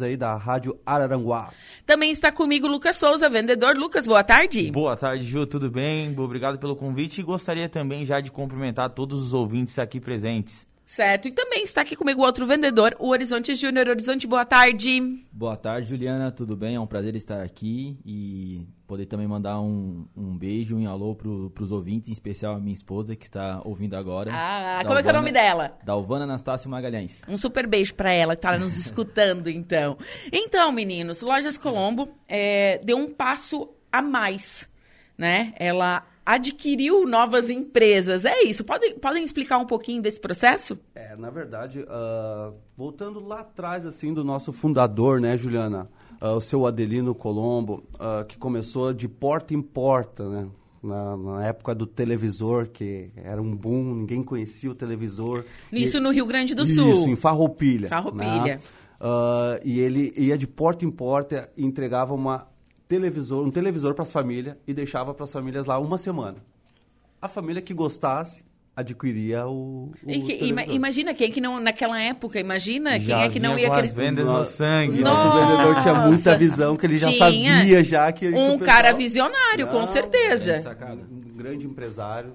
[0.00, 1.52] ouvintes aí da Rádio Araranguá.
[1.86, 3.76] Também está comigo Lucas Souza, vendedor.
[3.76, 4.70] Lucas, boa tarde.
[4.70, 6.14] Boa tarde, Ju, tudo bem?
[6.18, 10.69] Obrigado pelo convite e gostaria também já de cumprimentar todos os ouvintes aqui presentes.
[10.90, 13.86] Certo, e também está aqui comigo outro vendedor, o Horizonte Júnior.
[13.86, 15.00] Horizonte, boa tarde.
[15.30, 16.74] Boa tarde, Juliana, tudo bem?
[16.74, 21.62] É um prazer estar aqui e poder também mandar um, um beijo, um alô para
[21.62, 24.32] os ouvintes, em especial a minha esposa que está ouvindo agora.
[24.34, 25.78] Ah, como é que é o nome dela?
[25.84, 27.22] Dalvana Anastácio Magalhães.
[27.28, 29.96] Um super beijo para ela que está nos escutando, então.
[30.32, 34.68] Então, meninos, Lojas Colombo é, deu um passo a mais,
[35.16, 35.54] né?
[35.56, 38.24] Ela adquiriu novas empresas.
[38.24, 38.62] É isso.
[38.64, 40.78] Podem, podem explicar um pouquinho desse processo?
[40.94, 45.90] É, na verdade, uh, voltando lá atrás, assim, do nosso fundador, né, Juliana?
[46.22, 50.48] Uh, o seu Adelino Colombo, uh, que começou de porta em porta, né?
[50.82, 55.44] Na, na, época do televisor, que era um boom, ninguém conhecia o televisor.
[55.70, 56.90] Isso e, no Rio Grande do Sul.
[56.90, 57.86] Isso, em Farroupilha.
[57.86, 58.42] Farroupilha.
[58.56, 58.60] Né?
[58.98, 62.46] Uh, e ele ia de porta em porta e entregava uma
[63.00, 66.38] televisor, um televisor para as famílias e deixava para as famílias lá uma semana.
[67.22, 68.42] A família que gostasse
[68.74, 73.28] adquiria o, o que, ima, imagina quem que não naquela época imagina já quem é
[73.28, 75.46] que não ia com querer as vendas no sangue nosso Nossa.
[75.46, 77.18] vendedor tinha muita visão que ele já Tinha
[77.58, 81.00] sabia já que que um o pessoal- cara visionário com Não, certeza bem sacado.
[81.10, 82.34] um grande empresário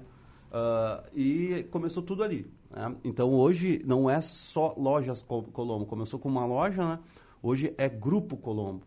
[0.52, 2.94] ah, e começou tudo ali né?
[3.02, 6.98] então hoje não é só lojas Co- Colombo começou com uma loja né?
[7.42, 8.82] hoje é grupo Colombo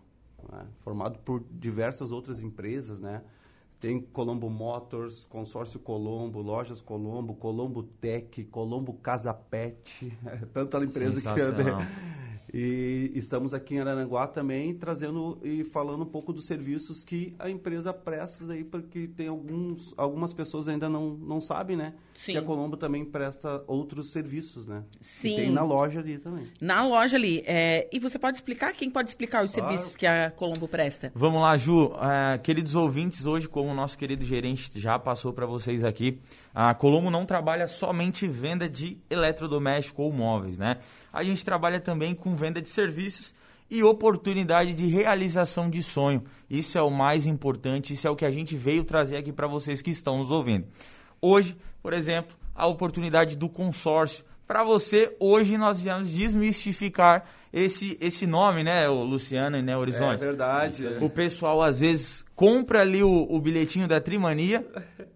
[0.51, 0.65] né?
[0.81, 3.21] formado por diversas outras empresas né
[3.79, 10.17] tem Colombo Motors, Consórcio Colombo, Lojas Colombo, Colombo Tech, Colombo Casa Pet,
[10.53, 11.79] tanta empresa que Sensacional.
[12.53, 17.49] E estamos aqui em Araranguá também trazendo e falando um pouco dos serviços que a
[17.49, 21.93] empresa presta aí, porque tem alguns, algumas pessoas ainda não, não sabem, né?
[22.13, 22.33] Sim.
[22.33, 24.83] Que a Colombo também presta outros serviços, né?
[24.99, 25.33] Sim.
[25.33, 26.47] E tem na loja ali também.
[26.59, 29.69] na loja ali é, e você pode explicar quem pode explicar os Claro.
[29.69, 31.93] serviços que a Colombo presta Vamos lá, Ju.
[32.01, 36.19] É, queridos ouvintes, hoje, como o nosso querido gerente já passou para vocês aqui,
[36.53, 40.77] a Colombo não trabalha somente venda de eletrodoméstico ou móveis, né?
[41.11, 43.35] A gente trabalha também com venda de serviços
[43.69, 46.23] e oportunidade de realização de sonho.
[46.49, 49.45] Isso é o mais importante, isso é o que a gente veio trazer aqui para
[49.45, 50.65] vocês que estão nos ouvindo.
[51.21, 54.25] Hoje, por exemplo, a oportunidade do consórcio.
[54.47, 57.23] Para você, hoje nós viemos desmistificar
[57.53, 60.23] esse, esse nome, né, o Luciano e né, Horizonte?
[60.23, 60.87] É verdade.
[61.01, 64.65] O pessoal às vezes compra ali o, o bilhetinho da Trimania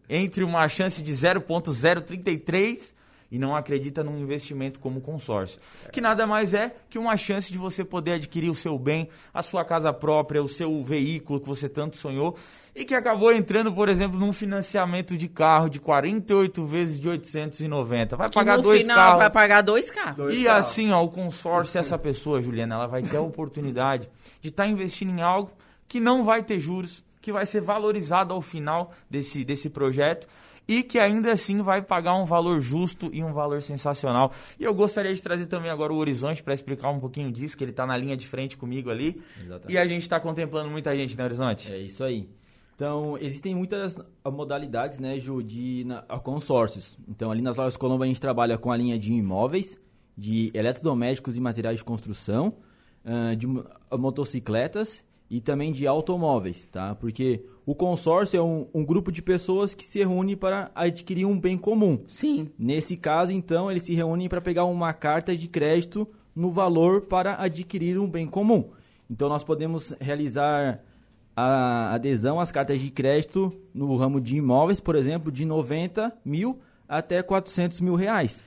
[0.07, 2.93] entre uma chance de 0.033
[3.33, 5.59] e não acredita num investimento como consórcio.
[5.91, 9.41] Que nada mais é que uma chance de você poder adquirir o seu bem, a
[9.41, 12.37] sua casa própria, o seu veículo que você tanto sonhou
[12.75, 18.15] e que acabou entrando, por exemplo, num financiamento de carro de 48 vezes de 890.
[18.15, 19.17] Vai que pagar no dois final carros.
[19.19, 20.67] vai pagar dois carros Dois E carros.
[20.67, 24.07] assim, ó, o consórcio, essa pessoa, Juliana, ela vai ter a oportunidade
[24.41, 25.51] de estar investindo em algo
[25.87, 30.27] que não vai ter juros, que vai ser valorizado ao final desse, desse projeto
[30.67, 34.31] e que ainda assim vai pagar um valor justo e um valor sensacional.
[34.59, 37.63] E eu gostaria de trazer também agora o Horizonte para explicar um pouquinho disso, que
[37.63, 39.21] ele está na linha de frente comigo ali.
[39.41, 39.73] Exatamente.
[39.73, 41.71] E a gente está contemplando muita gente, né, Horizonte?
[41.73, 42.29] É isso aí.
[42.75, 46.97] Então, existem muitas ah, modalidades, né, Ju, de na- ah, consórcios.
[47.07, 49.77] Então, ali nas lojas Colombo a gente trabalha com a linha de imóveis,
[50.17, 52.53] de eletrodomésticos e materiais de construção,
[53.05, 56.95] ah, de mo- motocicletas e também de automóveis, tá?
[56.95, 61.39] Porque o consórcio é um, um grupo de pessoas que se reúne para adquirir um
[61.39, 62.03] bem comum.
[62.07, 67.01] sim Nesse caso, então, eles se reúnem para pegar uma carta de crédito no valor
[67.01, 68.69] para adquirir um bem comum.
[69.09, 70.83] Então, nós podemos realizar
[71.35, 76.59] a adesão às cartas de crédito no ramo de imóveis, por exemplo, de 90 mil
[76.87, 78.41] até 400 mil reais.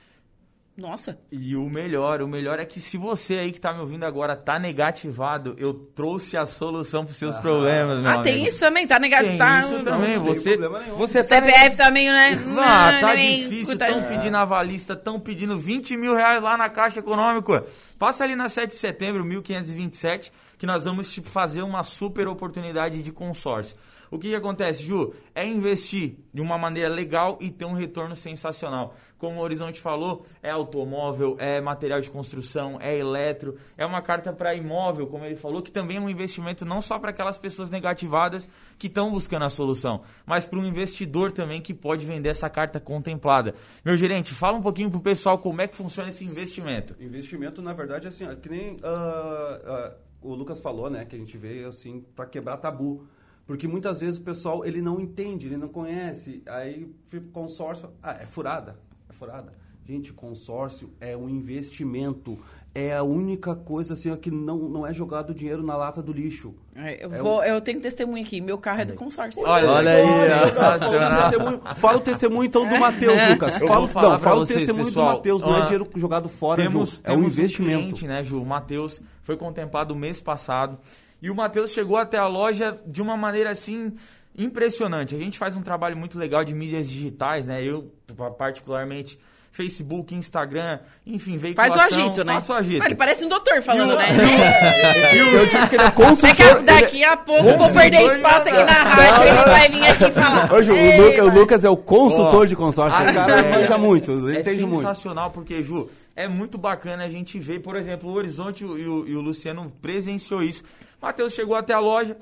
[0.77, 4.05] Nossa E o melhor, o melhor é que se você aí que tá me ouvindo
[4.05, 8.47] agora tá negativado, eu trouxe a solução para seus problemas, meu ah tem amigo.
[8.47, 10.17] isso também tá negado Tem tá isso também.
[10.17, 10.95] não tem você, problema nenhum.
[10.97, 16.13] você tá CPF meio né Ah, tá difícil, estão pedindo avalista, estão pedindo 20 mil
[16.13, 17.65] reais lá na Caixa Econômica.
[17.97, 23.01] Passa ali na 7 de setembro, 1527, que nós vamos tipo, fazer uma super oportunidade
[23.01, 23.75] de consórcio.
[24.09, 25.13] O que, que acontece, Ju?
[25.33, 28.95] É investir de uma maneira legal e ter um retorno sensacional.
[29.17, 34.31] Como o Horizonte falou, é automóvel, é material de construção, é eletro, é uma carta
[34.31, 37.71] para imóvel, como ele falou, que também é um investimento não só para aquelas pessoas
[37.71, 42.49] negativadas que estão buscando a solução, mas para um investidor também que pode vender essa
[42.49, 43.55] carta contemplada.
[43.83, 46.95] Meu gerente, fala um pouquinho pro pessoal como é que funciona esse investimento.
[46.99, 51.05] Investimento, na verdade, assim, que nem ah, ah, o Lucas falou, né?
[51.05, 53.07] Que a gente veio assim para quebrar tabu.
[53.47, 56.43] Porque muitas vezes o pessoal ele não entende, ele não conhece.
[56.45, 56.93] Aí
[57.31, 58.77] consórcio, ah, é furada,
[59.09, 59.53] é furada.
[59.87, 62.37] Gente, consórcio é um investimento,
[62.75, 66.11] é a única coisa assim ó, que não, não é jogado dinheiro na lata do
[66.11, 66.53] lixo.
[66.75, 68.41] É, Eu, É vou, eu tenho testemunho aqui.
[68.41, 69.41] Meu carro é do consórcio.
[69.45, 70.49] Olha, Olha aí, Fala o
[70.79, 71.29] sensacional.
[71.29, 73.61] testemunho- Fala o testemunho então do Matheus, Lucas.
[73.61, 73.79] Eu Fala,
[74.09, 75.05] não, fala o testemunho pessoal.
[75.11, 77.77] do Matheus, não é dinheiro jogado fora, temos, Ju, é um investimento.
[77.95, 78.41] cliente, né, Ju?
[78.41, 80.77] O Matheus foi contemplado mês passado.
[81.21, 83.93] E o Matheus chegou até a loja de uma maneira assim
[84.37, 85.15] impressionante.
[85.15, 87.63] A gente faz um trabalho muito legal de mídias digitais, né?
[87.63, 87.91] Eu,
[88.37, 89.19] particularmente,
[89.51, 91.41] Facebook, Instagram, enfim, Faz
[91.73, 91.77] veiculação.
[91.79, 92.33] o agito, né?
[92.33, 92.83] Faço o agito.
[92.83, 94.07] Ah, ele parece um doutor falando, E o- né?
[95.33, 96.45] Eu tive que ele é Daqui consultor.
[96.45, 99.87] a, daqui a pouco eu vou perder espaço aqui na rádio e ele vai vir
[99.87, 100.53] aqui falar.
[100.53, 101.33] Hoje, o, o.
[101.33, 102.99] Lucas é o consultor de consórcio.
[102.99, 104.81] a O cara ideia manja muito, ele é entende muito.
[104.81, 109.07] sensacional porque, Ju, é muito bacana a gente ver, por exemplo, o Horizonte e o,
[109.07, 110.63] e o Luciano presenciou isso.
[111.01, 112.17] Matheus chegou até a loja.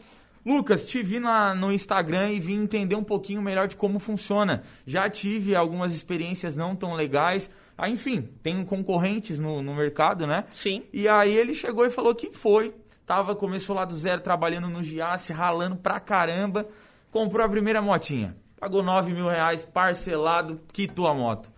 [0.46, 4.62] Lucas, te vi na- no Instagram e vim entender um pouquinho melhor de como funciona.
[4.86, 7.50] Já tive algumas experiências não tão legais.
[7.78, 10.46] Ah, enfim, tem concorrentes no, no mercado, né?
[10.54, 10.84] Sim.
[10.94, 12.74] E aí ele chegou e falou que foi.
[13.08, 16.68] Tava, começou lá do zero, trabalhando no Giasse, ralando pra caramba.
[17.12, 18.36] Comprou a primeira motinha.
[18.60, 21.52] Pagou 9 mil reais, parcelado, quitou a moto.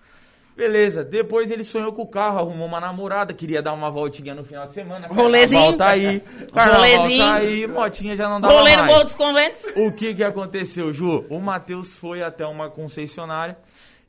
[0.57, 4.44] Beleza, depois ele sonhou com o carro, arrumou uma namorada, queria dar uma voltinha no
[4.44, 5.07] final de semana.
[5.07, 5.77] Rolezinho.
[5.77, 6.19] Carnaval tá aí,
[6.51, 7.24] carnaval Rolezinho.
[7.24, 8.92] tá aí, motinha já não dá Rolê no mais.
[8.92, 9.62] Morro dos Conventos.
[9.75, 11.25] O que que aconteceu, Ju?
[11.30, 13.56] O Matheus foi até uma concessionária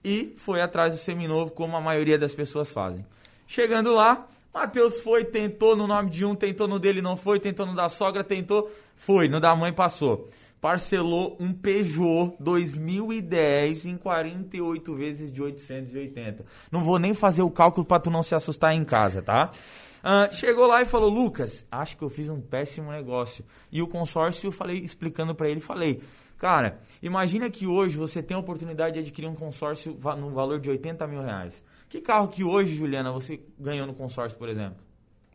[0.03, 3.05] e foi atrás do seminovo, como a maioria das pessoas fazem.
[3.47, 7.67] Chegando lá, Matheus foi, tentou no nome de um, tentou no dele, não foi, tentou
[7.67, 10.31] no da sogra, tentou, foi, no da mãe passou.
[10.60, 16.44] Parcelou um Peugeot 2010 em 48 vezes de 880.
[16.70, 19.50] Não vou nem fazer o cálculo para tu não se assustar em casa, tá?
[20.02, 23.44] Ah, chegou lá e falou, Lucas, acho que eu fiz um péssimo negócio.
[23.70, 26.00] E o consórcio, falei, explicando para ele, falei,
[26.37, 30.70] cara, imagina que hoje você tem a oportunidade de adquirir um consórcio no valor de
[30.70, 31.62] 80 mil reais.
[31.88, 34.88] Que carro que hoje, Juliana, você ganhou no consórcio, por exemplo?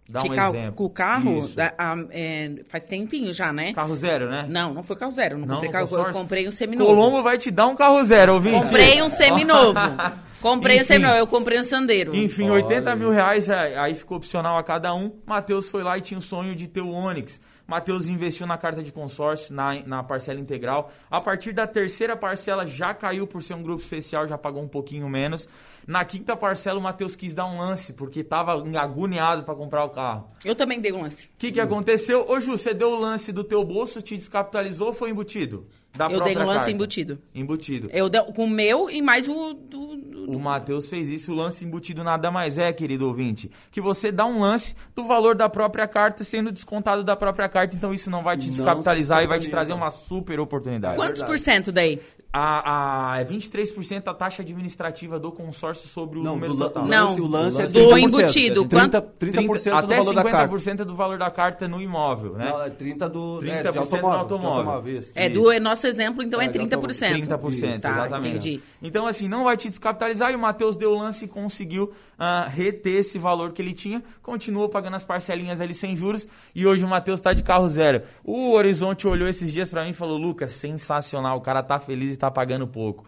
[0.09, 0.73] Dá Que um carro- exemplo.
[0.75, 3.73] Com o carro, da- ah, é, faz tempinho já, né?
[3.73, 4.45] Carro zero, né?
[4.49, 5.37] Não, não foi carro zero.
[5.37, 6.89] Não, Não, comprei carro, eu comprei um seminovo.
[6.93, 8.59] Colombo vai te dar um carro zero, ouvinte.
[8.59, 9.79] Comprei um seminovo.
[10.41, 10.87] comprei um Enfim.
[10.93, 12.13] seminovo, eu comprei um sandeiro.
[12.15, 15.11] Enfim, 80 mil reais, aí ficou opcional a cada um.
[15.25, 17.39] Matheus foi lá e tinha o sonho de ter o Onix.
[17.65, 20.91] Matheus investiu na carta de consórcio, na, na parcela integral.
[21.09, 24.67] A partir da terceira parcela já caiu por ser um grupo especial, já pagou um
[24.67, 25.47] pouquinho menos.
[25.87, 29.89] Na quinta parcela, o Matheus quis dar um lance, porque estava agoniado para comprar o
[29.89, 30.29] carro.
[30.43, 31.25] Eu também dei um lance.
[31.25, 32.25] O que, que aconteceu?
[32.27, 35.67] Ô, Ju, você deu o lance do teu bolso, te descapitalizou ou foi embutido?
[35.95, 36.71] Da eu dei um lance carta?
[36.71, 37.19] embutido.
[37.35, 37.89] Embutido.
[37.93, 39.95] Eu dei, com o meu e mais o do.
[39.95, 44.11] do- O Matheus fez isso, o lance embutido nada mais é, querido ouvinte, que você
[44.11, 48.09] dá um lance do valor da própria carta sendo descontado da própria carta, então isso
[48.09, 50.95] não vai te descapitalizar e vai te trazer uma super oportunidade.
[50.95, 51.31] Quantos verdade.
[51.31, 51.99] por cento daí?
[52.35, 56.83] A, a, é 23% a taxa administrativa do consórcio sobre o Não, número do total.
[56.83, 57.99] o Não, lance, o lance é do 30%.
[57.99, 60.55] embutido, 30, 30%, 30, do valor da carta.
[60.57, 62.49] 50% do valor da carta no imóvel, né?
[62.49, 64.19] Não, é 30 do, 30% é, de do automóvel.
[64.19, 64.51] automóvel.
[64.53, 65.11] De automóvel isso.
[65.13, 65.41] É, Isso.
[65.41, 67.27] do nosso exemplo, então é, É, de 30%.
[67.27, 68.29] 30%, Tá, exatamente.
[68.29, 68.61] entendi.
[68.81, 72.47] Então, assim, não vai te descapitalizar e o Matheus deu o lance e conseguiu ah,
[72.49, 76.83] reter esse valor que ele tinha, continuou pagando as parcelinhas ali sem juros e hoje
[76.83, 78.03] o Matheus tá de carro zero.
[78.23, 82.15] O Horizonte olhou esses dias pra mim e falou: Lucas, sensacional, o cara tá feliz
[82.15, 83.05] e tá pagando pouco.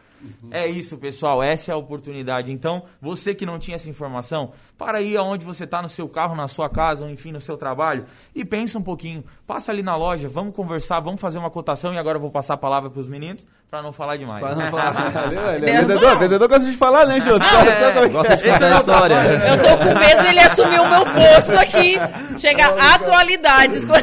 [0.51, 2.51] É isso, pessoal, essa é a oportunidade.
[2.51, 6.35] Então, você que não tinha essa informação, para aí aonde você tá no seu carro,
[6.35, 9.23] na sua casa, ou enfim, no seu trabalho, e pensa um pouquinho.
[9.45, 12.55] Passa ali na loja, vamos conversar, vamos fazer uma cotação e agora eu vou passar
[12.55, 14.39] a palavra pros meninos para não falar demais.
[14.39, 15.55] Pra não falar.
[15.57, 17.35] Ele é vendedor, vendedor gosta de falar, né, Jô?
[17.35, 19.15] É, Gosta de esse contar é a história.
[19.15, 21.97] Eu tô com medo dele assumir o meu posto aqui.
[22.39, 23.83] Chegar atualidades.
[23.83, 23.93] com-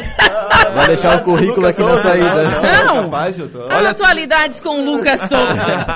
[0.74, 2.44] Vai deixar o currículo aqui na saída.
[2.84, 3.08] Não.
[3.48, 5.86] Tô- atualidades com o Lucas Souza.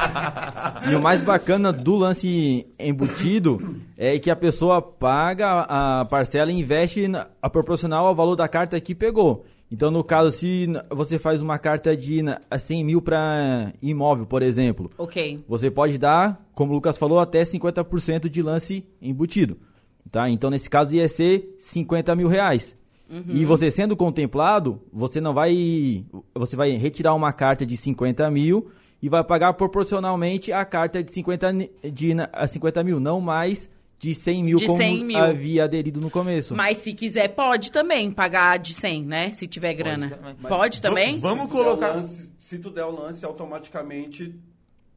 [0.90, 6.58] E o mais bacana do lance embutido é que a pessoa paga a parcela e
[6.58, 7.10] investe
[7.42, 9.44] a proporcional ao valor da carta que pegou.
[9.70, 14.42] Então, no caso, se você faz uma carta de na- 100 mil para imóvel, por
[14.42, 15.44] exemplo, ok.
[15.48, 19.56] você pode dar, como o Lucas falou, até 50% de lance embutido.
[20.10, 20.30] Tá?
[20.30, 22.76] Então, nesse caso, ia ser 50 mil reais.
[23.28, 26.04] E você sendo contemplado, você não vai.
[26.34, 28.68] Você vai retirar uma carta de 50 mil
[29.00, 33.20] e vai pagar proporcionalmente a carta de 50, ni- de, na- a 50 mil, não
[33.20, 33.68] mais
[33.98, 35.18] de 100 mil De como 100 mil.
[35.18, 36.54] havia aderido no começo.
[36.54, 39.32] Mas se quiser, pode também pagar de 100, né?
[39.32, 40.10] Se tiver grana.
[40.10, 40.34] também.
[40.34, 41.18] Pode também?
[41.18, 41.94] Vamos colocar.
[41.94, 44.34] lance- se tu der o lance, automaticamente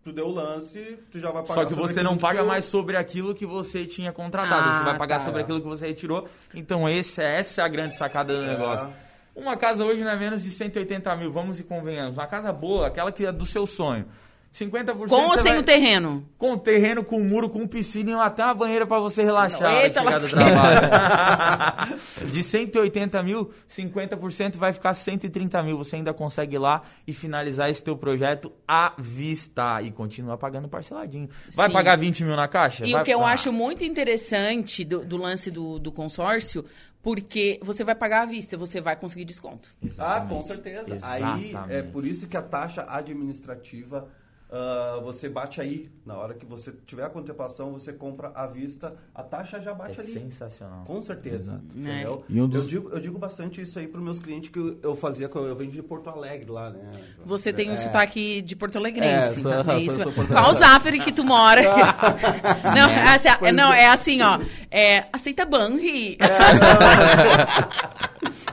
[0.04, 2.96] tu deu o lance, tu já vai pagar Só que você não paga mais sobre
[2.98, 4.70] aquilo que você tinha contratado.
[4.70, 5.26] Ah, você vai pagar tá.
[5.26, 6.28] sobre aquilo que você retirou.
[6.54, 8.90] Então esse, essa é a grande sacada do negócio.
[9.36, 12.18] Uma casa hoje não é menos de 180 mil, vamos e convenhamos.
[12.18, 14.06] Uma casa boa, aquela que é do seu sonho.
[14.52, 16.28] 50% Com ou sem vai- o terreno?
[16.38, 20.00] Com terreno, com muro, com piscina e até uma banheira pra você relaxar hora de
[20.00, 22.00] Eita, chegar do trabalho.
[22.32, 25.78] De 180 mil, 50% vai ficar 130 mil.
[25.78, 30.68] Você ainda consegue ir lá e finalizar esse teu projeto à vista e continuar pagando
[30.68, 31.30] parceladinho.
[31.54, 31.74] Vai Sim.
[31.74, 32.86] pagar 20 mil na caixa?
[32.88, 36.66] E Vai- o que eu Ah, acho muito interessante do, do lance do, do consórcio,
[37.04, 39.70] porque você vai pagar à vista, você vai conseguir desconto.
[39.98, 40.98] Ah, com certeza.
[41.04, 41.74] Aí Exatamente.
[41.74, 44.10] é por isso que a taxa administrativa
[44.52, 45.88] ah, você bate aí.
[46.06, 49.76] Na hora que você tiver a contemplação, você compra à vista, a taxa já É
[49.76, 50.12] bate ali.
[50.12, 50.84] sensacional.
[50.86, 51.62] Com certeza.
[51.76, 52.24] Entendeu?
[52.28, 54.58] E um dos- eu, digo, eu digo bastante isso aí para os meus clientes que
[54.58, 56.80] eu, eu fazia, que eu, vendi de Porto Alegre lá, né?
[57.26, 57.78] Você tem um É.
[57.78, 59.42] sotaque de Porto É, Alegrense.
[59.42, 60.00] sou- é sou- isso?
[60.04, 60.60] sou Qual Alegre.
[60.60, 61.62] Zafre que tu mora?
[62.76, 63.84] não, é assim, não, é.
[63.84, 64.40] é assim, ó.
[64.72, 66.18] É, aceita Banri.
[66.20, 66.28] Não,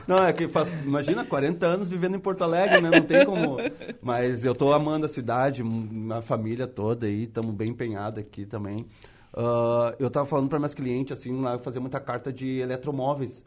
[0.07, 2.89] é que faz, imagina, 40 anos vivendo em Porto Alegre, né?
[2.89, 3.57] Não tem como.
[4.01, 8.85] Mas eu tô amando a cidade, minha família toda aí, estamos bem empenhados aqui também.
[9.33, 13.43] Ah, eu tava falando para minhas clientes, assim, lá eu fazia muita carta de eletromóveis.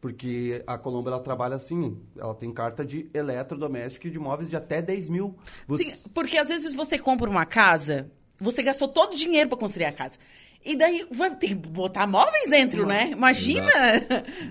[0.00, 4.56] Porque a Colombo, ela trabalha assim, ela tem carta de eletrodoméstico e de móveis de
[4.56, 5.34] até 10 mil.
[5.66, 9.56] Você- Sim, porque às vezes você compra uma casa, você gastou todo o dinheiro pra
[9.56, 10.18] construir a casa.
[10.64, 13.10] E daí vai ter que botar móveis dentro, né?
[13.10, 13.70] Imagina!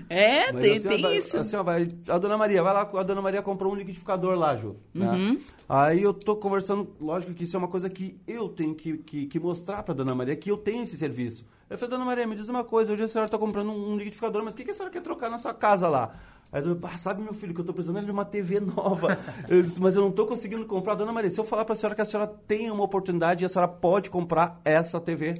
[0.08, 1.36] É, Mas tem, tem vai- isso.
[1.36, 4.54] assim, ó, vai, a dona Maria, vai lá, a dona Maria comprou um liquidificador lá,
[4.54, 4.76] Ju.
[4.94, 5.10] né?
[5.10, 5.38] Uhum.
[5.68, 9.26] Aí eu tô conversando, lógico que isso é uma coisa que eu tenho que, que,
[9.26, 11.44] que mostrar pra dona Maria que eu tenho esse serviço.
[11.68, 13.96] Eu falei, dona Maria, me diz uma coisa, hoje a senhora tá comprando um, um
[13.96, 16.14] liquidificador, mas o que, que a senhora quer trocar na sua casa lá?
[16.52, 19.18] Aí dona, ah, sabe, meu filho, que eu tô precisando é de uma TV nova.
[19.48, 20.94] Eu disse, mas eu não tô conseguindo comprar.
[20.94, 23.48] Dona Maria, se eu falar pra senhora que a senhora tem uma oportunidade e a
[23.48, 25.34] senhora pode comprar essa TV,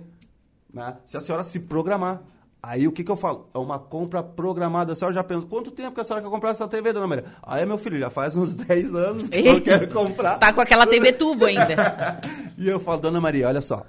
[0.75, 0.97] né?
[1.07, 2.23] Se a senhora se programar.
[2.63, 3.51] Aí o que, que eu falo?
[3.55, 4.95] É uma compra programada.
[4.95, 7.25] A senhora já pensa, quanto tempo que a senhora quer comprar essa TV, dona Maria?
[7.43, 10.39] Aí, meu filho, já faz uns 10 anos que eu quero comprar.
[10.39, 12.21] Tá com aquela TV tubo ainda.
[12.57, 13.85] E eu falo, dona Maria, olha só.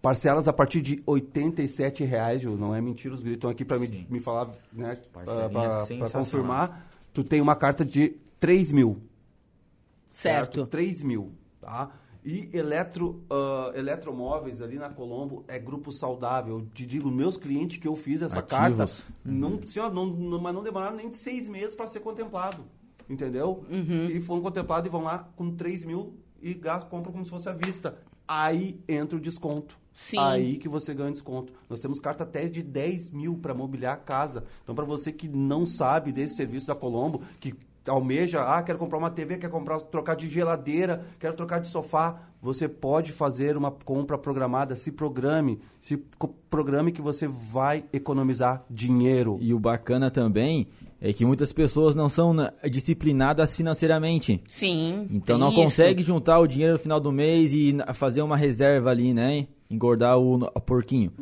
[0.00, 2.56] Parcelas a partir de 87 reais, Ju.
[2.56, 4.96] Não é mentira, os gritos estão aqui para me, me falar, né?
[5.12, 6.86] Para confirmar.
[7.12, 9.02] Tu tem uma carta de 3 mil.
[10.12, 10.64] Certo.
[10.64, 11.90] 3 mil, tá?
[12.24, 16.58] E eletro, ah, eletromóveis ali na Colombo é grupo saudável.
[16.58, 18.58] Eu te digo, meus clientes que eu fiz essa Ativos.
[18.58, 22.64] carta, não, senhor, não, não, mas não demoraram nem de seis meses para ser contemplado.
[23.08, 23.64] Entendeu?
[24.10, 27.48] E foram contemplados e vão lá com 3 mil e gastam, compram como se fosse
[27.48, 27.98] à vista.
[28.26, 29.78] Aí entra o desconto.
[29.94, 30.18] Sim.
[30.18, 31.52] Aí que você ganha desconto.
[31.68, 34.44] Nós temos carta até de 10 mil para mobiliar a casa.
[34.62, 37.54] Então, para você que não sabe desse serviço da Colombo, que
[37.86, 42.20] almeja, ah, quero comprar uma TV, quer comprar, trocar de geladeira, quero trocar de sofá,
[42.40, 45.96] você pode fazer uma compra programada, se programe, se
[46.48, 49.38] programe que você vai economizar dinheiro.
[49.40, 50.68] E o bacana também
[51.00, 54.42] é que muitas pessoas não são né, disciplinadas financeiramente.
[54.46, 55.06] Sim.
[55.10, 55.56] Então não isso.
[55.56, 59.46] consegue juntar o dinheiro no final do mês e fazer uma reserva ali, né?
[59.70, 61.12] Engordar o, o porquinho.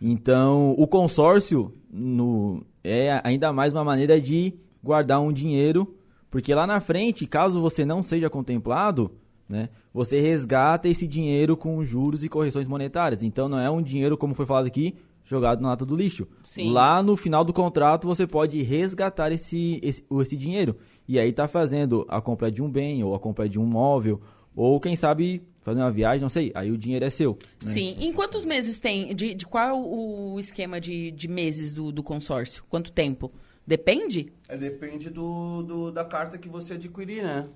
[0.00, 5.94] Então, o consórcio no, é ainda mais uma maneira de guardar um dinheiro,
[6.30, 9.10] porque lá na frente, caso você não seja contemplado,
[9.48, 9.70] né?
[9.94, 13.22] Você resgata esse dinheiro com juros e correções monetárias.
[13.22, 14.94] Então não é um dinheiro, como foi falado aqui,
[15.24, 16.26] jogado na lata do lixo.
[16.42, 16.70] Sim.
[16.70, 20.76] Lá no final do contrato você pode resgatar esse, esse, esse dinheiro.
[21.06, 24.20] E aí tá fazendo a compra de um bem, ou a compra de um móvel,
[24.54, 26.50] ou quem sabe fazer uma viagem, não sei.
[26.54, 27.38] Aí o dinheiro é seu.
[27.64, 27.72] né?
[27.72, 27.96] Sim.
[28.00, 29.14] Em quantos meses tem?
[29.14, 32.64] De, de qual é o, o esquema de, de meses do, do consórcio?
[32.68, 33.32] Quanto tempo?
[33.68, 34.32] Depende?
[34.48, 37.46] É, depende do, do- da carta que você adquirir, né?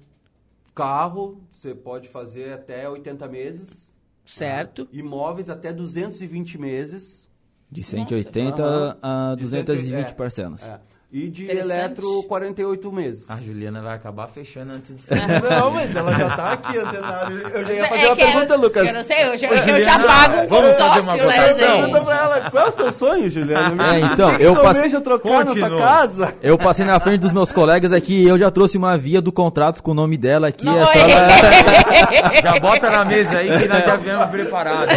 [0.74, 3.88] Carro, você pode fazer até 80 meses.
[4.26, 4.86] Certo.
[4.92, 7.26] Imóveis até 220 meses.
[7.70, 8.98] De 180 Aham.
[9.00, 10.62] a De 220 180, é, parcelas.
[10.64, 10.80] é.
[11.14, 13.30] E de eletro, 48 meses.
[13.30, 15.02] A Juliana vai acabar fechando antes de
[15.46, 17.30] Não, mas ela já tá aqui antenada.
[17.32, 18.86] Eu já ia fazer É uma pergunta, eu, Lucas.
[18.88, 21.76] Eu não sei, eu já, eu Juliana, já pago um vamos fazer uma né, cotação?
[21.76, 23.94] Pergunta pra ela, qual é o seu sonho, Juliana?
[23.94, 25.68] É, então, eu tu passe- almeja trocar Continua.
[25.68, 26.34] nessa casa?
[26.42, 29.30] Eu passei na frente dos meus colegas aqui e eu já trouxe uma via do
[29.30, 30.64] contrato com o nome dela aqui.
[30.64, 30.98] Não, é.
[31.10, 34.94] ela- Já bota na mesa aí que nós já viemos preparados.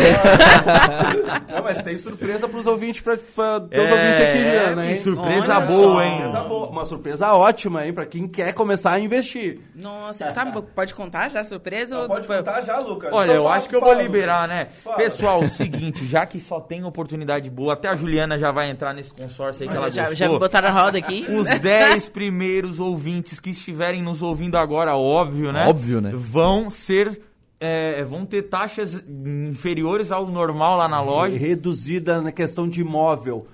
[1.53, 4.95] Não, mas tem surpresa pros ouvintes, pra, pra É, ouvintes aqui, Juliana, hein?
[5.01, 6.04] surpresa Olha boa, só.
[6.05, 6.17] Hein?
[6.21, 7.93] Surpresa boa, uma surpresa ótima, hein?
[7.93, 9.59] Pra quem quer começar a investir.
[9.75, 11.99] Nossa, tá, bom, pode contar já a surpresa?
[12.01, 13.11] ou- Pode contar já, Lucas.
[13.13, 14.65] Olha, Então eu fala, acho que eu fala, vou liberar, né?
[14.83, 14.97] Fala.
[14.97, 18.93] Pessoal, o seguinte, já que só tem oportunidade boa, até a Juliana já vai entrar
[18.93, 20.17] nesse consórcio aí que ela já, gostou.
[20.17, 21.25] já me botaram na roda aqui?
[21.31, 25.65] Os 10 primeiros ouvintes que estiverem nos ouvindo agora, óbvio, né?
[25.67, 26.11] Óbvio, né?
[26.13, 27.21] Vão ser.
[27.59, 29.01] é, vão ter taxas
[29.49, 31.37] inferiores ao normal lá na loja.
[31.37, 33.45] Reduzida na questão de imóvel.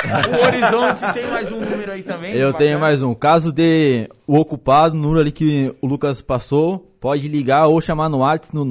[0.07, 2.31] O Horizonte tem mais um número aí também?
[2.33, 2.57] Eu Bacana.
[2.65, 3.13] tenho mais um.
[3.15, 8.07] Caso de o ocupado, no número ali que o Lucas passou, pode ligar ou chamar
[8.07, 8.63] no WhatsApp no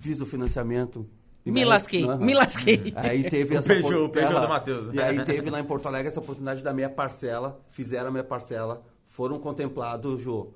[0.00, 1.06] fiz o financiamento.
[1.46, 2.18] e Me aí- lasquei, Aham.
[2.18, 2.92] me lasquei.
[2.96, 4.92] Aí teve O essa Peugeot, Peugeot do Matheus.
[4.92, 8.24] E aí teve lá em Porto Alegre essa oportunidade da meia parcela, fizeram a meia
[8.24, 10.48] parcela, foram contemplados, Jô,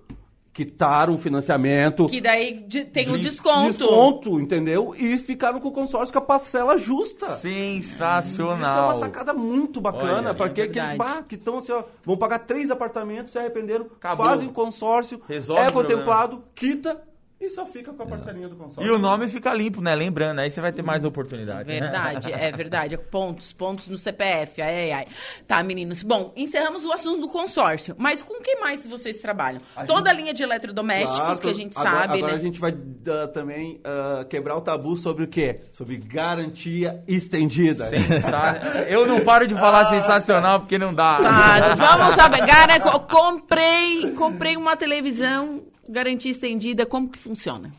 [0.64, 2.06] quitaram o financiamento.
[2.08, 3.66] Que daí de- tem o de- desconto.
[3.66, 4.94] Desconto, entendeu?
[4.98, 7.26] E ficaram com o consórcio com a parcela justa.
[7.30, 8.56] Sensacional.
[8.56, 10.98] Isso é uma sacada muito bacana para é que aqueles verdade.
[10.98, 14.26] bah, que estão assim, ó, vão pagar três apartamentos, se arrependeram, Acabou.
[14.26, 15.98] fazem consórcio, Resolve é o problema.
[16.02, 17.00] contemplado, quita
[17.40, 18.84] e só fica com a parcelinha do consórcio.
[18.84, 19.94] E o nome fica limpo, né?
[19.94, 21.68] Lembrando, aí você vai ter mais oportunidade.
[21.68, 21.80] né?
[21.80, 22.98] Verdade, é verdade.
[22.98, 24.60] Pontos, pontos no CPF.
[24.60, 25.06] Ai, ai, ai.
[25.46, 26.02] Tá, meninos.
[26.02, 27.94] Bom, encerramos o assunto do consórcio.
[27.98, 29.62] Mas com que mais vocês trabalham?
[29.74, 32.38] A Toda a linha de eletrodomésticos Claro, que a gente agora, sabe, agora né?
[32.38, 32.72] a gente vai
[33.08, 35.62] ah, também ah, quebrar o tabu sobre o quê?
[35.72, 37.84] Sobre garantia estendida.
[37.86, 41.18] Sensa- Eu não paro de falar sensacional porque não dá.
[41.18, 42.44] Tá, vamos saber.
[42.46, 46.86] Cara, co- comprei, comprei uma televisão, garantia estendida.
[46.86, 47.72] Como que funciona?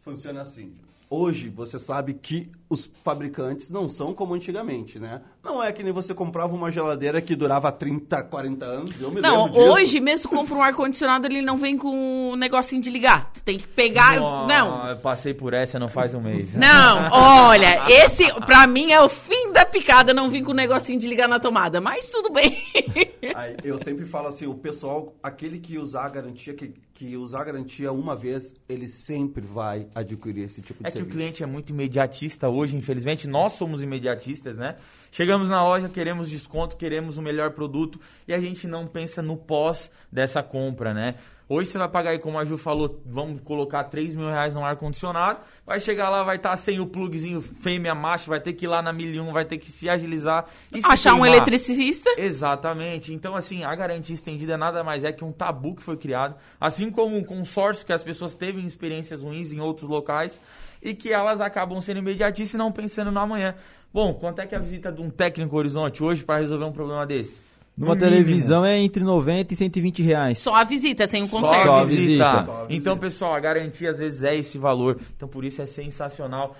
[0.00, 0.72] Funciona assim.
[1.08, 5.22] Hoje você sabe que os fabricantes não são como antigamente, né?
[5.42, 9.00] Não é que nem você comprava uma geladeira que durava 30, 40 anos.
[9.00, 9.72] Eu me Não, lembro disso.
[9.72, 13.30] hoje mesmo compra um ar-condicionado, ele não vem com o negocinho de ligar.
[13.32, 14.16] Tu tem que pegar.
[14.16, 14.88] Não.
[14.90, 16.52] Eu passei por essa não faz um mês.
[16.54, 17.08] Não,
[17.48, 21.06] olha, esse pra mim é o fim da picada não vir com o negocinho de
[21.08, 22.62] ligar na tomada, mas tudo bem.
[23.34, 27.40] Aí, eu sempre falo assim, o pessoal, aquele que usar a garantia, que, que usar
[27.40, 31.16] a garantia uma vez, ele sempre vai adquirir esse tipo de É que o serviço.
[31.18, 33.26] cliente é muito imediatista hoje, infelizmente.
[33.26, 34.76] Nós somos imediatistas, né?
[35.10, 39.36] Chegamos na loja, queremos desconto, queremos o melhor produto e a gente não pensa no
[39.36, 41.16] pós dessa compra, né?
[41.52, 44.64] Hoje você vai pagar aí, como a Ju falou, vamos colocar 3 mil reais no
[44.64, 45.40] ar-condicionado.
[45.66, 48.80] Vai chegar lá, vai estar sem o plugzinho fêmea macho, vai ter que ir lá
[48.80, 52.08] na 1001, vai ter que se agilizar e se Achar um eletricista.
[52.16, 53.12] Exatamente.
[53.12, 56.88] Então, assim, a garantia estendida nada mais é que um tabu que foi criado, assim
[56.88, 60.40] como um consórcio que as pessoas teve experiências ruins em outros locais
[60.82, 63.54] e que elas acabam sendo imediatistas e não pensando no amanhã.
[63.92, 66.72] Bom, quanto é que é a visita de um técnico Horizonte hoje para resolver um
[66.72, 67.40] problema desse?
[67.76, 68.16] Numa No mínimo.
[68.24, 70.38] televisão é entre 90 e 120 reais.
[70.38, 71.62] Só a visita, sem o conserto.
[71.62, 72.30] Só a a visita.
[72.30, 72.96] Só a Então, visita.
[72.96, 74.98] pessoal, a garantia às vezes é esse valor.
[75.16, 76.54] Então, por isso é sensacional.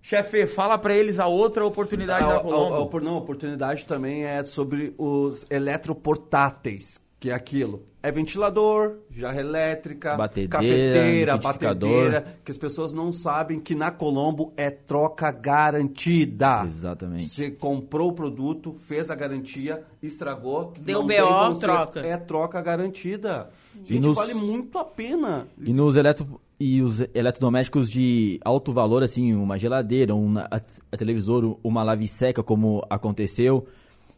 [0.00, 2.74] Chefe, fala para eles a outra oportunidade A, da a- Colombo.
[2.74, 7.82] a- opor- não, a oportunidade também é sobre os eletroportáteis, que é aquilo.
[8.02, 14.52] É ventilador, jarra elétrica, Batedeira, cafeteira, batedeira, que as pessoas não sabem que na Colombo
[14.56, 16.64] é troca garantida.
[16.66, 17.26] Exatamente.
[17.26, 22.00] Você comprou o produto, fez a garantia, estragou, Deu não BO, troca.
[22.06, 23.48] É troca garantida.
[23.84, 25.48] E Gente, nos- vale muito a pena.
[25.60, 26.40] E nos eletro...
[26.60, 30.48] e os eletrodomésticos de alto valor, assim, uma geladeira, um a,
[30.92, 33.66] a televisor, uma lave seca, como aconteceu.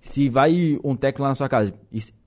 [0.09, 1.75] Se vai um técnico lá na sua casa,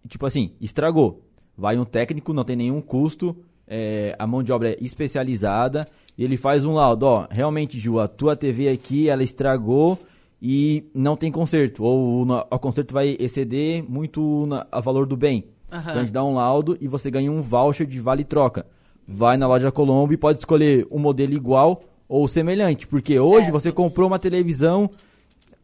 [0.07, 1.23] tipo assim, estragou.
[1.57, 3.35] Vai um técnico, não tem nenhum custo,
[3.67, 7.99] é, a mão de obra é especializada, e ele faz um laudo, ó, realmente, Ju,
[7.99, 9.97] a tua TV aqui, ela estragou
[10.39, 15.45] e não tem conserto, ou o, conserto vai exceder muito na- a valor do bem.
[15.71, 15.81] Aham.
[15.81, 18.63] Então a gente dá um laudo e você ganha um voucher de vale troca.
[19.07, 23.53] Vai na loja Colombo e pode escolher um modelo igual ou semelhante, porque hoje Certo.
[23.53, 24.87] você comprou uma televisão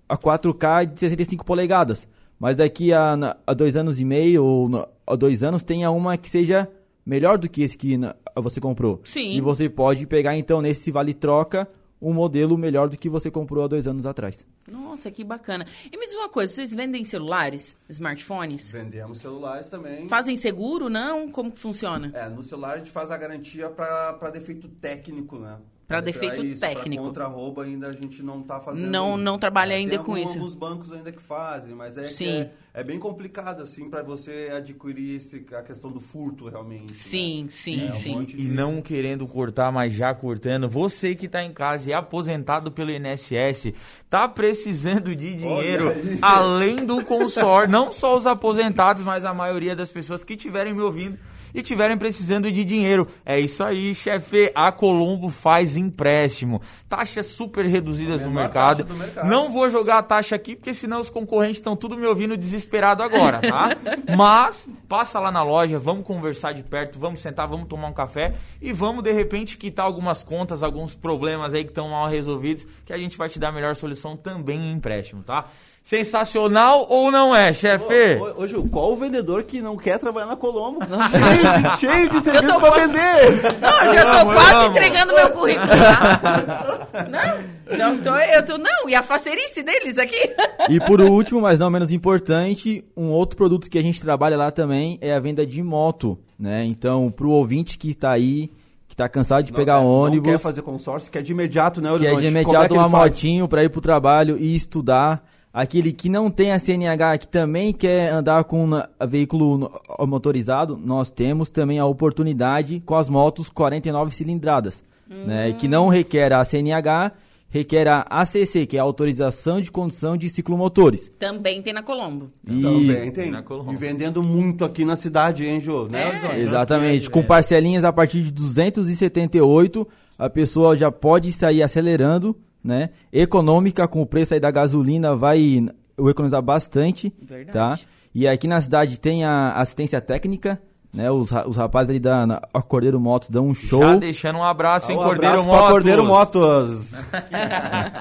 [0.08, 2.08] a 4K de 65 polegadas,
[2.40, 6.30] mas daqui a, a dois anos e meio ou a dois anos tenha uma que
[6.30, 6.70] seja
[7.06, 7.98] melhor do que esse que
[8.36, 9.02] você comprou.
[9.06, 9.34] Sim.
[9.34, 11.68] E você pode pegar então nesse vale troca
[12.02, 14.46] um modelo melhor do que você comprou há dois anos atrás.
[14.68, 15.66] Nossa, que bacana.
[15.92, 18.72] E me diz uma coisa, vocês vendem celulares, smartphones?
[18.72, 20.08] Vendemos celulares também.
[20.08, 21.30] Fazem seguro, não?
[21.30, 22.12] Como que funciona?
[22.14, 25.58] É, no celular a gente faz a garantia para defeito técnico, né?
[25.88, 27.02] Pra defeito isso, técnico.
[27.02, 28.90] Pra contra-roubo ainda a gente não tá fazendo.
[28.90, 30.34] Não- não trabalha É, ainda tem com algum- isso.
[30.38, 32.28] alguns bancos ainda que fazem, mas é, que Sim.
[32.42, 36.94] é, é bem complicado, assim, para você adquirir esse, a questão do furto, realmente.
[36.94, 37.00] né?
[37.02, 38.12] Sim, sim, É, um sim.
[38.14, 41.92] monte E de- não querendo cortar, mas já cortando, você que tá em casa e
[41.92, 43.74] é aposentado pelo INSS,
[44.08, 49.92] tá precisando de dinheiro, além do consórcio, não só os aposentados, mas a maioria das
[49.92, 51.18] pessoas que estiverem me ouvindo
[51.56, 53.08] e estiverem precisando de dinheiro.
[53.26, 54.52] É isso aí, chefe.
[54.54, 56.62] A Colombo faz empréstimo.
[56.88, 58.86] Taxas super reduzidas no mercado.
[58.94, 59.28] mercado.
[59.28, 62.67] Não vou jogar a taxa aqui, porque senão os concorrentes estão tudo me ouvindo desesperado
[63.04, 63.76] agora, tá?
[64.16, 68.34] Mas passa lá na loja, vamos conversar de perto, vamos sentar, vamos tomar um café
[68.62, 72.94] e vamos de repente quitar algumas contas, alguns problemas aí que estão mal resolvidos, que
[72.94, 75.46] a gente vai te dar a melhor solução também em empréstimo, tá?
[75.84, 78.18] Sensacional ou não é, chefe?
[78.20, 80.80] Ô, ô, ô, Gil, qual o vendedor que não quer trabalhar na Colombo?
[81.10, 83.60] cheio, de, cheio de serviço pra vender!
[83.62, 85.68] Não, eu já tô quase entregando meu currículo.
[85.68, 86.87] tá?
[87.10, 90.34] Não, não tô, eu tô, não, e a facerice deles aqui?
[90.70, 94.52] E por último, mas não menos importante, um outro produto que a gente trabalha lá
[94.52, 96.66] também é a venda de moto, né?
[96.66, 98.52] Então, pro ouvinte que tá aí,
[98.88, 101.90] que tá cansado de pegar não, ônibus, Não quer fazer consórcio, quer de imediato, né,
[101.90, 102.20] que é Horizonte?
[102.20, 105.24] de Como imediato uma motinho para ir pro trabalho e estudar.
[105.54, 111.10] Aquele que não tem a CNH, que também quer andar com um veículo motorizado, nós
[111.10, 115.54] temos também a oportunidade com as motos 49 cilindradas, né?
[115.54, 117.12] Que não requer a CNH,
[117.50, 121.10] requer a ACC, que é a autorização de condução de ciclomotores.
[121.18, 122.30] Também tem na Colombo.
[122.46, 123.32] E- Também tem.
[123.32, 123.72] Na Colombo.
[123.72, 125.88] E vendendo muito aqui na cidade, hein, Jô?
[125.88, 126.40] Né, É.
[126.40, 127.10] Exatamente.
[127.10, 127.24] Com É.
[127.24, 132.90] parcelinhas a partir de 278, a pessoa já pode sair acelerando, né?
[133.14, 135.66] Econômica, com o preço aí da gasolina, vai
[135.98, 137.52] economizar bastante, Verdade.
[137.52, 137.80] tá?
[138.14, 140.60] E aqui na cidade tem a assistência técnica,
[140.98, 141.10] né?
[141.12, 143.82] Os, ra- os rapazes ali da na- a Cordeiro Motos dão um show.
[143.84, 145.62] Já deixando um abraço, hein, Um Cordeiro abraço Motos.
[145.64, 146.94] pra Cordeiro Motos.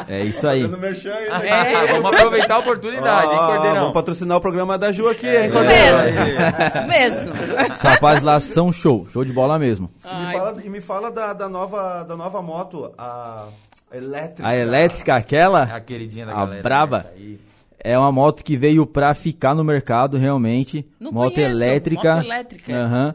[0.09, 0.63] É isso aí.
[0.63, 1.49] Fazendo merchan aí, né?
[1.73, 1.87] É.
[2.01, 3.81] Vamos aproveitar a oportunidade, hein, Ah, Cordeirão?
[3.81, 5.97] Vamos patrocinar o programa da Ju aqui, hein, Isso Cordeiro?
[5.97, 6.19] mesmo.
[6.67, 7.33] Isso mesmo.
[7.75, 9.91] Os rapazes lá são show, show de bola mesmo.
[10.05, 13.45] E me fala, e me fala da, da nova, da nova moto, a
[13.93, 14.49] elétrica.
[14.49, 16.63] A elétrica, aquela, É a queridinha da a galera.
[16.63, 17.39] braba, essa aí.
[17.79, 20.87] É uma moto que veio pra ficar no mercado, realmente.
[20.99, 22.17] Não moto conheço, elétrica.
[22.17, 22.73] moto elétrica.
[22.75, 23.15] Aham.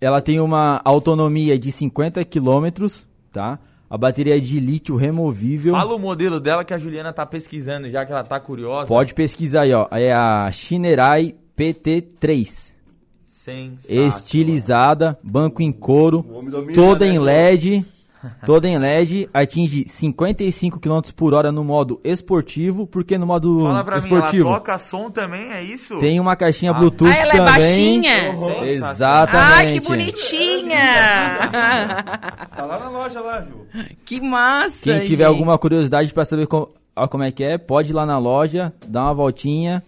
[0.00, 3.58] Ela tem uma autonomia de 50 quilômetros, tá?
[3.88, 5.74] A bateria é de lítio removível.
[5.74, 8.88] Fala o modelo dela que a Juliana tá pesquisando, já que ela tá curiosa.
[8.88, 9.86] Pode pesquisar aí, ó.
[9.92, 12.72] É a Shinerai PT3.
[13.26, 14.06] Sensacional.
[14.08, 17.18] Estilizada, banco em couro, domina, toda né, em?
[17.18, 17.86] LED.
[18.46, 23.82] Toda em LED, atinge 55 km por hora no modo esportivo, porque no modo Fala
[23.84, 25.98] pra esportivo mim, ela toca som também, é isso?
[25.98, 26.74] tem uma caixinha Ah.
[26.74, 27.52] Bluetooth Ah, ela é também.
[27.52, 28.28] baixinha?
[28.64, 29.36] Exatamente.
[29.54, 30.78] Ai, que bonitinha!
[32.56, 33.66] Tá lá na loja lá, Ju.
[34.04, 34.84] que massa!
[34.84, 35.24] Quem tiver gente.
[35.24, 38.72] alguma curiosidade pra saber co- ó, como é que é, pode ir lá na loja,
[38.86, 39.82] dar uma voltinha,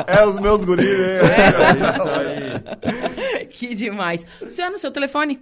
[0.07, 1.19] É, os meus guris, né?
[3.51, 4.25] que demais.
[4.41, 5.41] Luciano, seu telefone?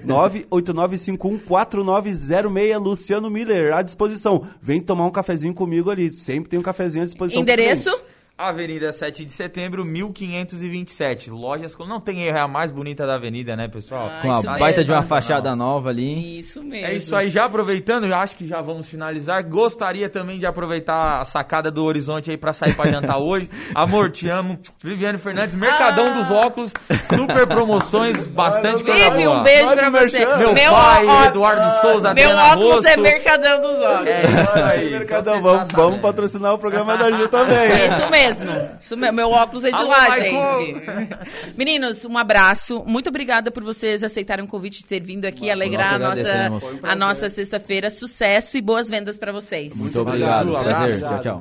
[0.06, 2.78] 519-8951-4906.
[2.78, 4.46] Luciano Miller, à disposição.
[4.62, 6.12] Vem tomar um cafezinho comigo ali.
[6.12, 7.42] Sempre tem um cafezinho à disposição.
[7.42, 7.90] Endereço?
[8.38, 11.31] Avenida 7 de Setembro, 1527.
[11.31, 11.94] Lojas Colombo.
[11.94, 14.11] Não tem erro, é a mais bonita da avenida, né, pessoal?
[14.14, 14.85] Ah, Com a baita mesmo.
[14.85, 16.38] de uma fachada nova ali.
[16.40, 16.87] Isso mesmo.
[16.87, 19.42] É isso aí, já aproveitando, já acho que já vamos finalizar.
[19.49, 23.49] Gostaria também de aproveitar a sacada do Horizonte aí pra sair pra jantar hoje.
[23.75, 24.59] Amor, te amo.
[24.85, 26.11] Viviane Fernandes, Mercadão Ah.
[26.11, 26.75] dos Óculos,
[27.09, 29.40] super promoções, bastante coisa Vive, boa.
[29.40, 29.90] um beijo o você.
[30.18, 30.53] merchan.
[30.53, 33.01] Meu pai, ó- Eduardo Souza, Meu Adriana óculos é Rosso.
[33.01, 34.07] Mercadão dos Óculos.
[34.09, 34.90] É isso aí.
[34.90, 37.68] Mercadão, Então vamos, vamos patrocinar o programa da Ju também.
[37.70, 38.25] Isso mesmo.
[38.26, 38.68] Mesmo.
[38.80, 40.66] Isso, meu, meu óculos é de Alô, lá, Michael.
[40.66, 40.84] gente.
[41.56, 42.84] Meninos, um abraço.
[42.86, 46.78] Muito obrigada por vocês aceitarem o convite de ter vindo aqui alegrar a nossa, um
[46.82, 47.90] a nossa sexta-feira.
[47.90, 49.74] Sucesso e boas vendas para vocês.
[49.74, 50.52] Muito obrigado.
[50.52, 51.00] Prazer.
[51.00, 51.34] Tchau, tchau.